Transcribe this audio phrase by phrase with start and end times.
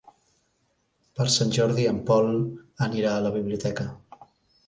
[1.19, 2.29] Per Sant Jordi en Pol
[2.87, 3.85] anirà a la biblioteca.